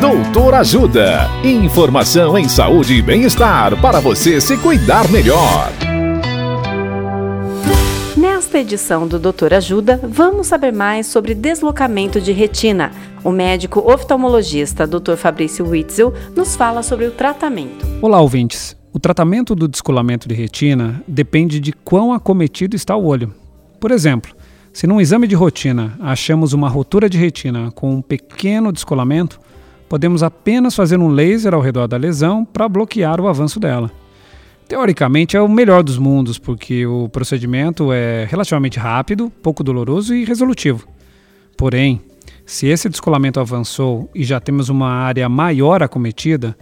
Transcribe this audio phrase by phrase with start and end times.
[0.00, 1.28] Doutor Ajuda.
[1.42, 5.72] Informação em saúde e bem-estar para você se cuidar melhor.
[8.16, 12.92] Nesta edição do Doutor Ajuda, vamos saber mais sobre deslocamento de retina.
[13.24, 15.16] O médico oftalmologista Dr.
[15.16, 17.84] Fabrício Witzel nos fala sobre o tratamento.
[18.00, 18.76] Olá, ouvintes.
[18.92, 23.34] O tratamento do descolamento de retina depende de quão acometido está o olho.
[23.80, 24.32] Por exemplo,
[24.72, 29.40] se num exame de rotina achamos uma rotura de retina com um pequeno descolamento,
[29.88, 33.90] podemos apenas fazer um laser ao redor da lesão para bloquear o avanço dela.
[34.68, 40.24] Teoricamente é o melhor dos mundos, porque o procedimento é relativamente rápido, pouco doloroso e
[40.24, 40.86] resolutivo.
[41.56, 42.02] Porém,
[42.44, 46.54] se esse descolamento avançou e já temos uma área maior acometida,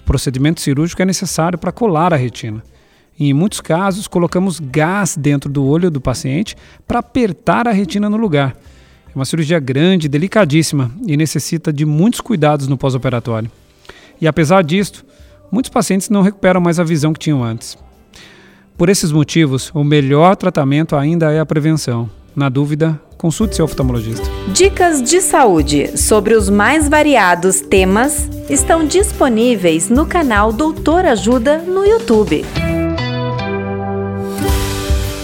[0.00, 2.62] o procedimento cirúrgico é necessário para colar a retina.
[3.18, 6.56] Em muitos casos, colocamos gás dentro do olho do paciente
[6.88, 8.56] para apertar a retina no lugar.
[9.14, 13.50] É uma cirurgia grande, delicadíssima e necessita de muitos cuidados no pós-operatório.
[14.20, 15.04] E apesar disto,
[15.50, 17.76] muitos pacientes não recuperam mais a visão que tinham antes.
[18.78, 22.08] Por esses motivos, o melhor tratamento ainda é a prevenção.
[22.34, 24.24] Na dúvida, consulte seu oftalmologista.
[24.54, 31.84] Dicas de saúde sobre os mais variados temas estão disponíveis no canal Doutor Ajuda no
[31.84, 32.44] YouTube.